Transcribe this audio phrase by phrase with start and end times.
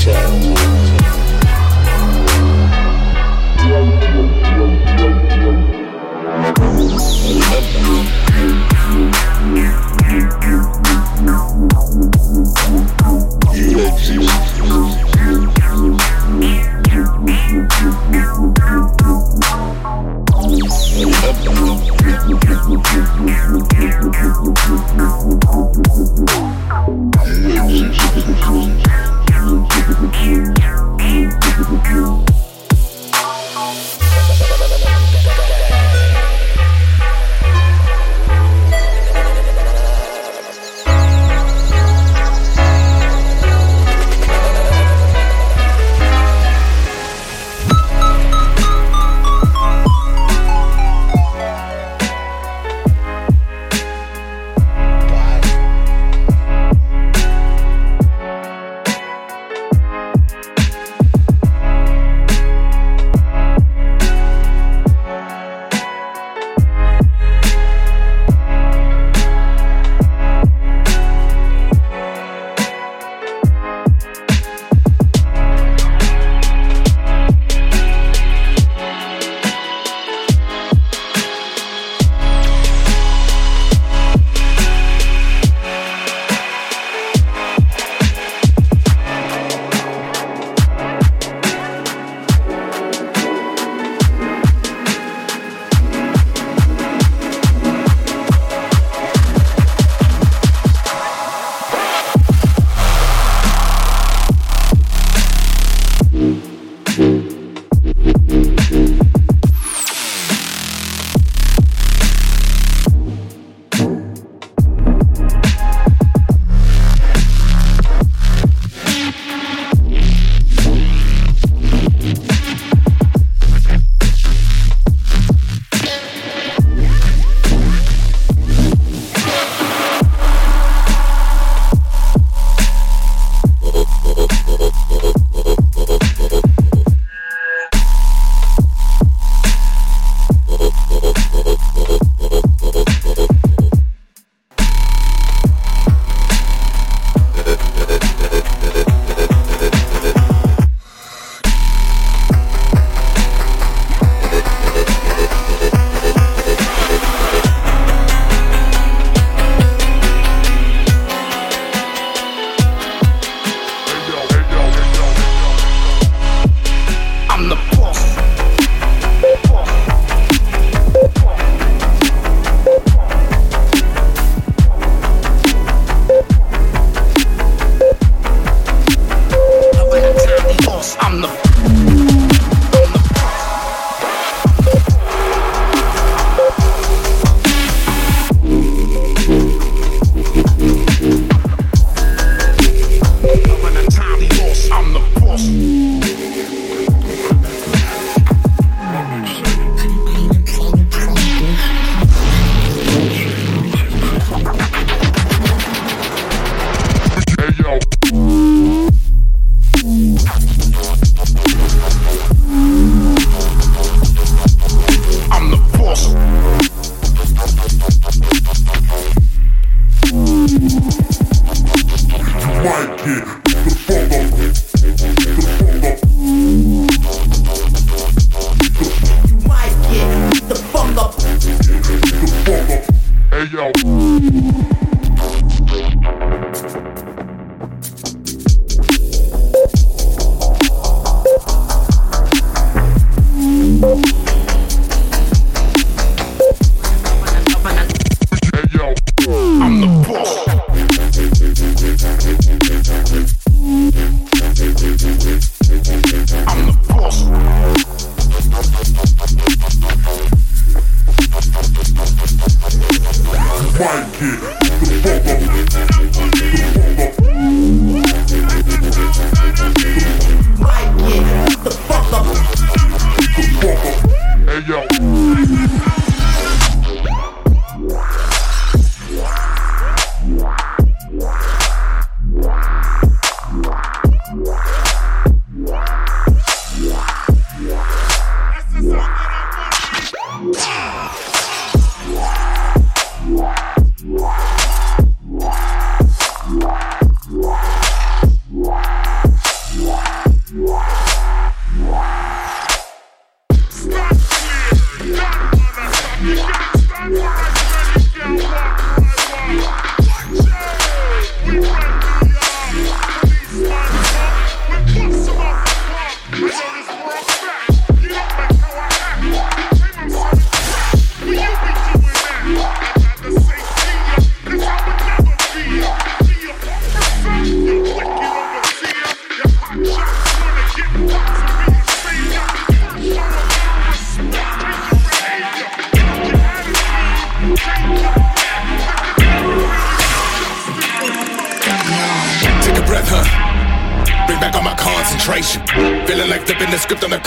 [0.00, 0.69] tell me.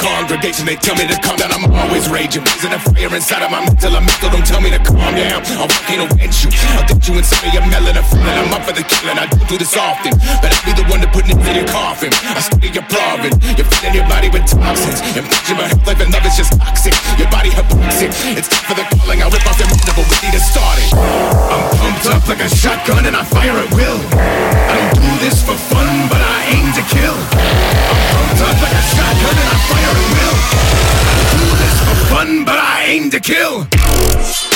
[0.04, 0.68] Congregation.
[0.68, 2.44] They tell me to calm down, I'm always raging.
[2.44, 3.96] Raising a fire inside of my mental.
[3.96, 5.40] I'm mental, don't tell me to calm down.
[5.56, 6.52] I'll fucking avenge you.
[6.76, 7.96] I'll get you inside of your melon.
[7.96, 8.06] I'm
[8.44, 9.18] I'm up for the killing.
[9.18, 10.12] I don't do this often,
[10.44, 12.12] but I'll be the one to put it in your coffin.
[12.36, 13.40] I study your problem.
[13.56, 15.00] You're filling your body with toxins.
[15.16, 16.94] Imagine my health, life, and love is just toxic.
[17.16, 18.12] Your body hypoxic.
[18.36, 19.24] It's time for the calling.
[19.24, 19.72] I rip off your
[20.04, 20.90] we need to start it.
[20.94, 24.00] I'm pumped up like a shotgun and I fire at will.
[24.12, 27.16] I don't do this for fun, but I aim to kill.
[27.16, 28.03] I'm
[28.44, 30.38] up like a shotgun and I fire at will.
[31.10, 34.53] I do this for fun, but I aim to kill.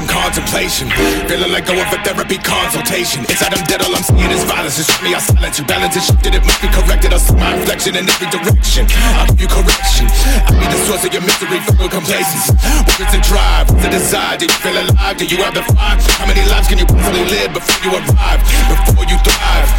[0.00, 0.88] Some contemplation.
[1.28, 3.20] Feeling like going for therapy consultation.
[3.28, 4.76] Inside I'm dead, all I'm seeing is violence.
[4.76, 5.64] Just me, I silence you.
[5.66, 7.12] Balance is shifted, it must be corrected.
[7.12, 8.88] I see my reflection in every direction.
[9.20, 10.08] I'll give you correction.
[10.48, 12.56] I'll be the source of your misery, full of complacency.
[12.96, 13.68] What's the drive?
[13.68, 14.36] The desire?
[14.40, 15.16] Do you feel alive?
[15.20, 16.00] Do you have the fire?
[16.16, 18.40] How many lives can you possibly live before you arrive?
[18.72, 19.70] Before you thrive?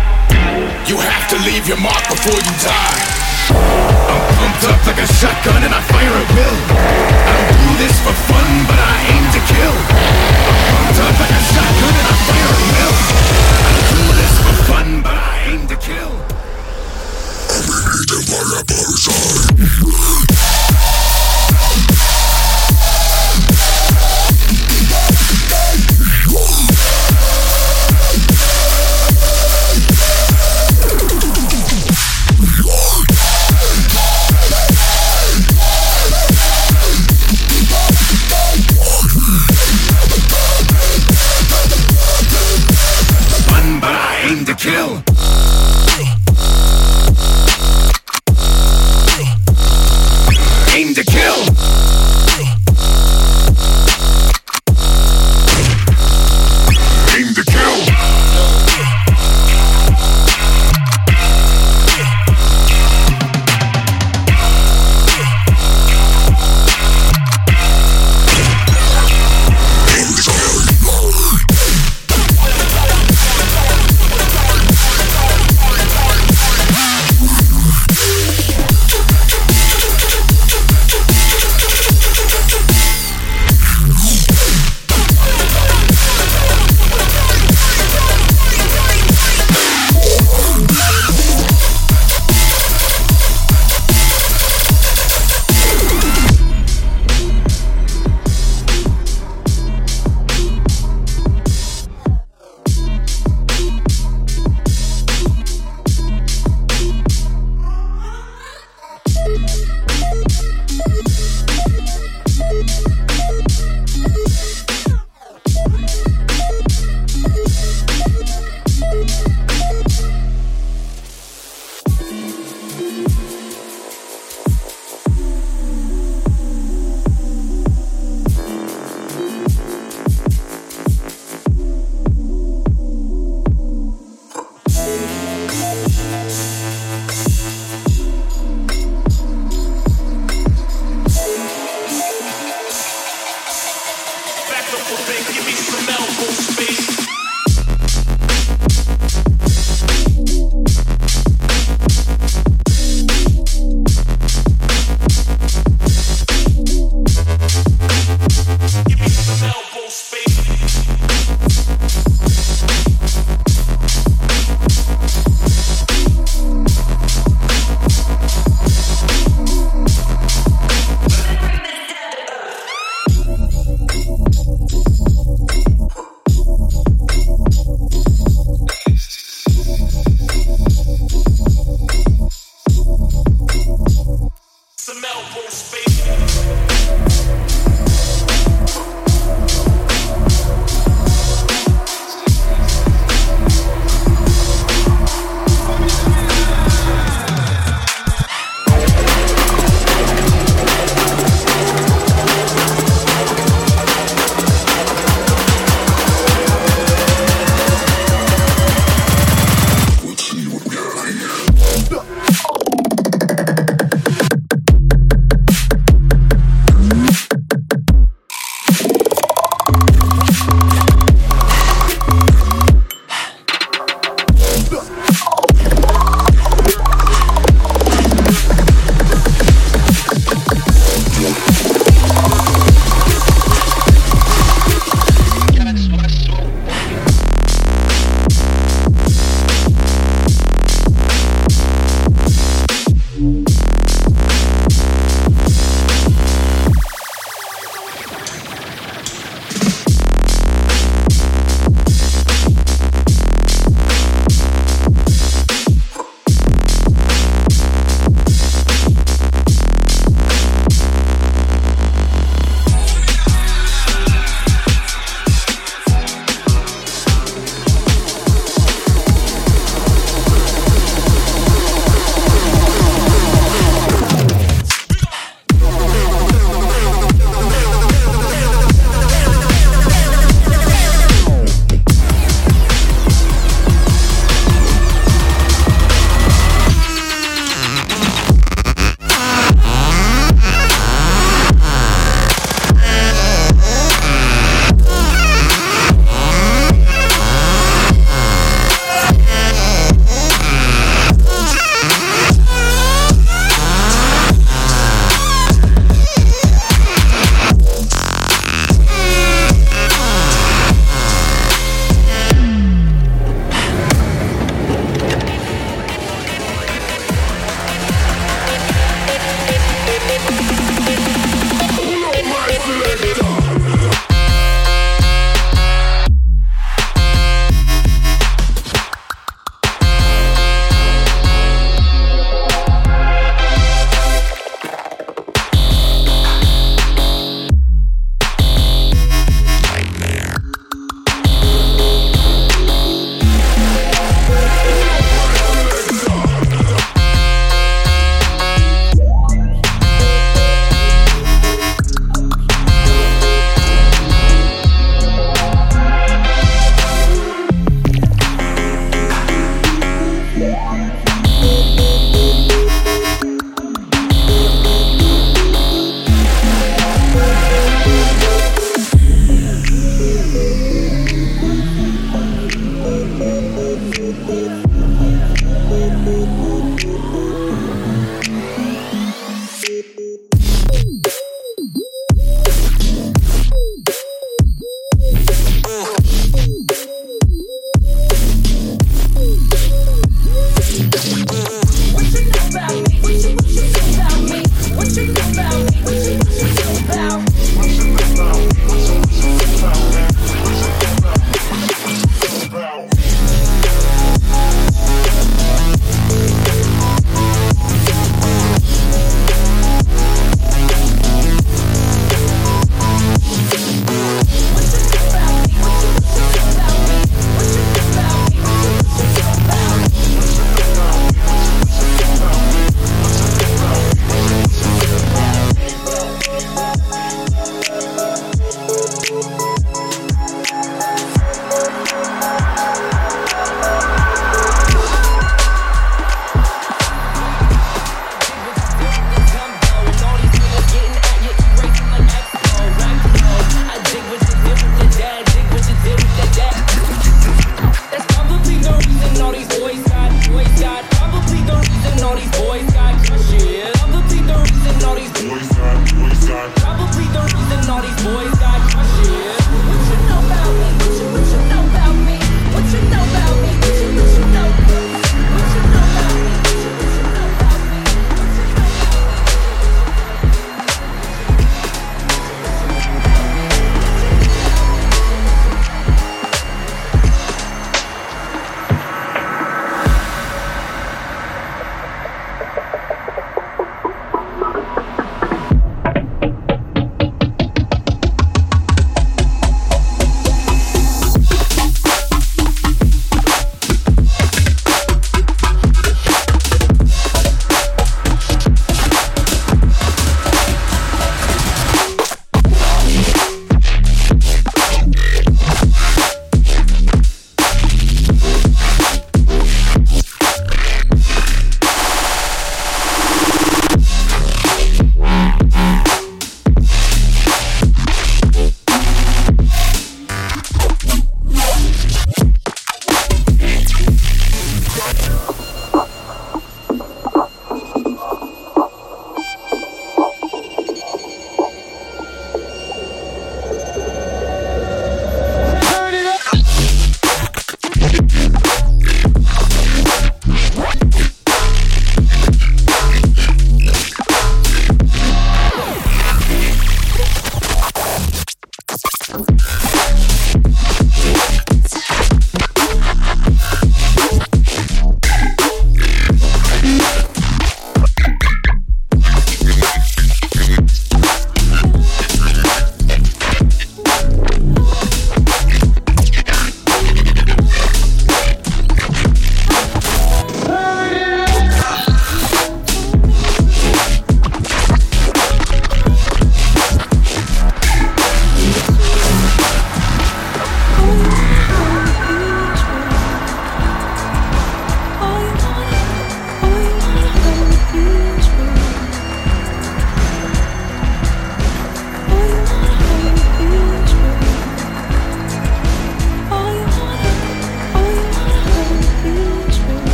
[0.86, 3.21] You have to leave your mark before you die.
[3.52, 6.58] I'm pumped up like a shotgun and I fire at will.
[6.72, 9.76] I don't do this for fun, but I aim to kill.
[10.48, 12.96] I'm pumped up like a shotgun and I fire at will.
[13.66, 16.12] I don't do this for fun, but I aim to kill.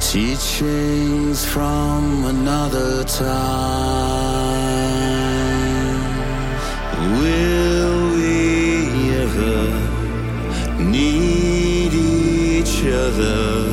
[0.01, 3.29] Teachings from another time.
[7.21, 9.71] Will we ever
[10.83, 13.68] need each other?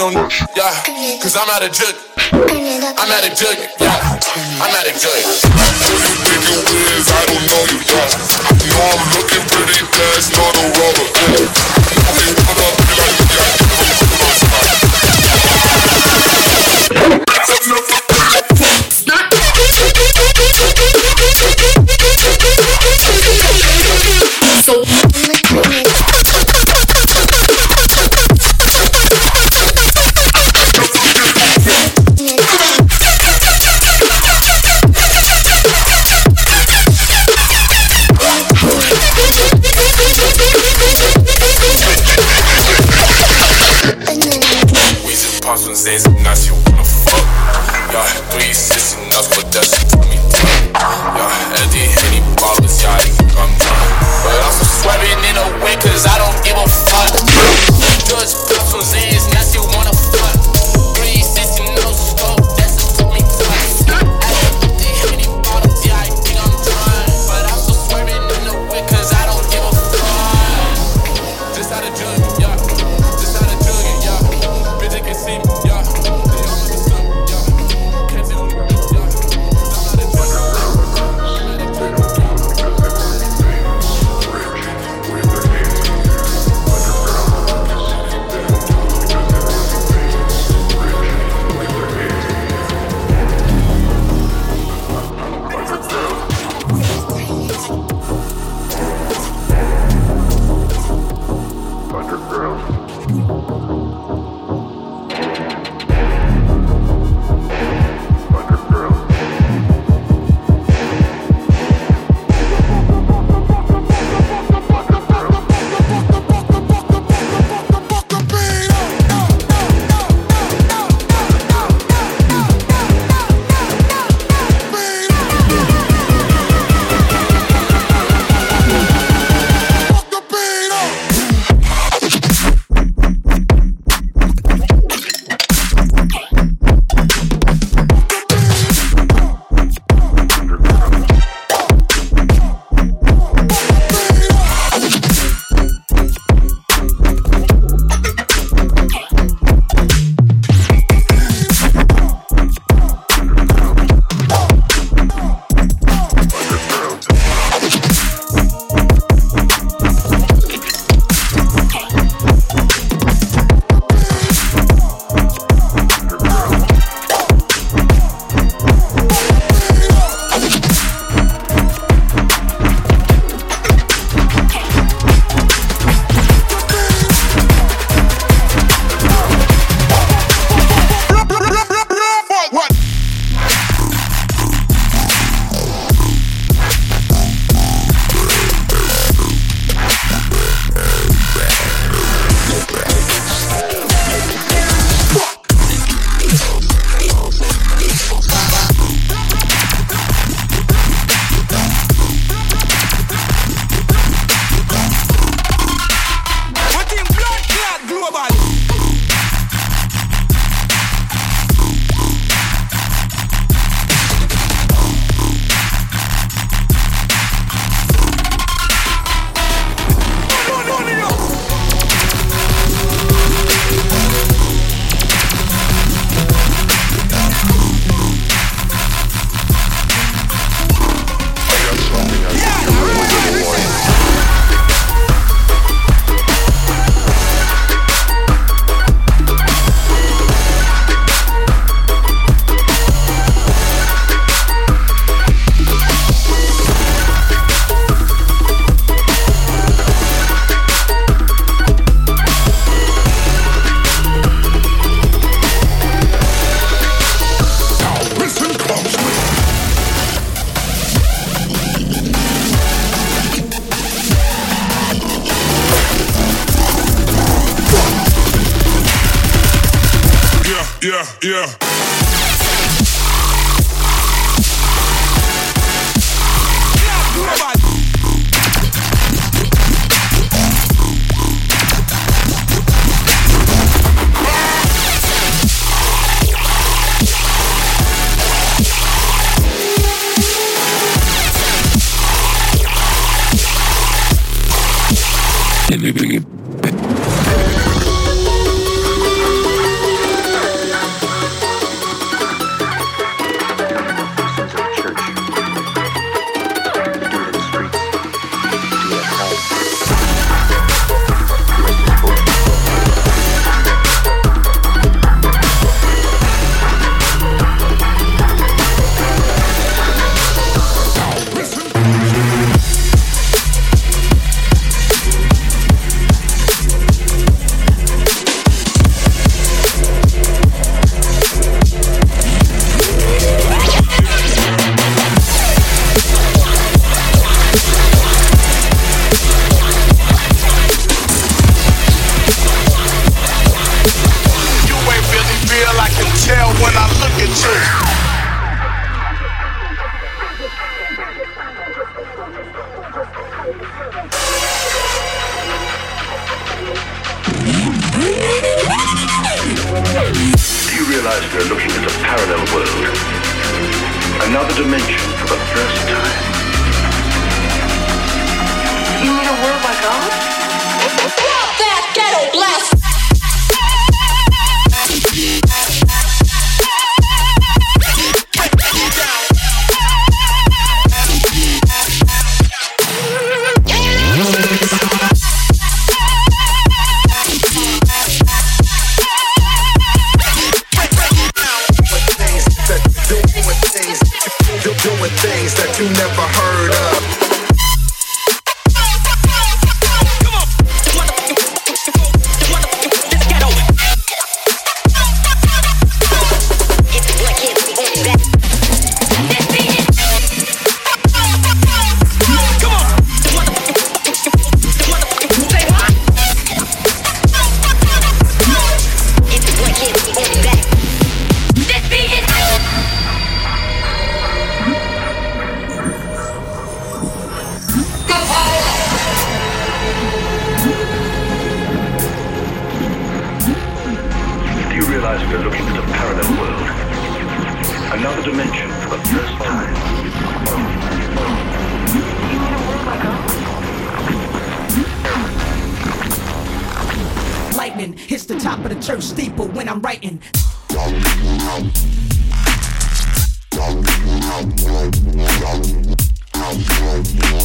[0.00, 0.12] on.
[0.56, 1.94] Yeah, cause I'm out of jug.
[2.32, 3.83] I'm out of jug.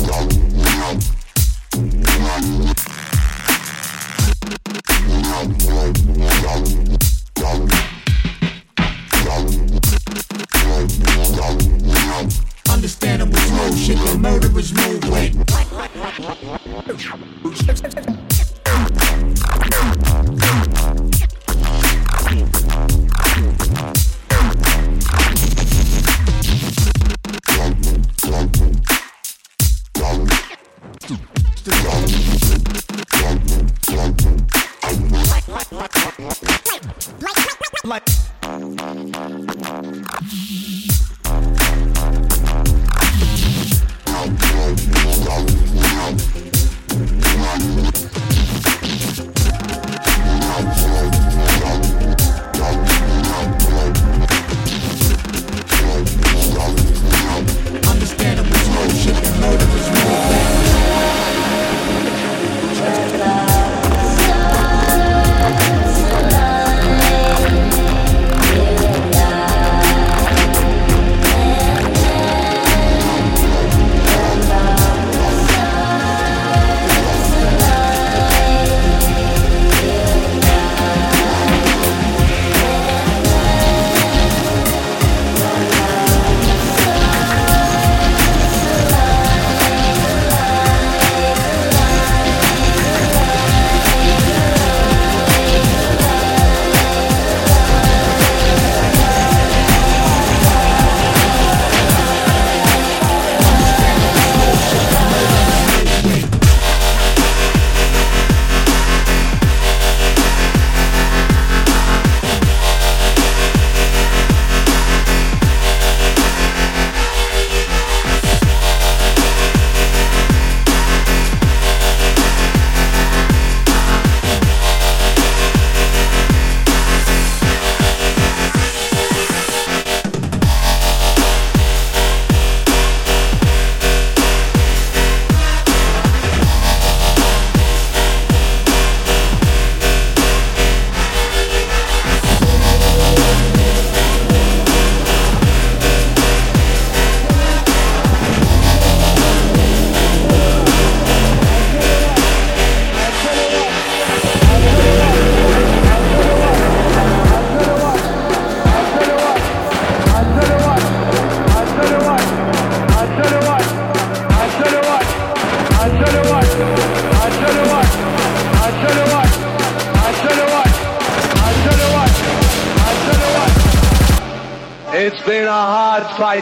[0.10, 1.19] Darling, now.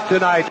[0.07, 0.46] Tonight.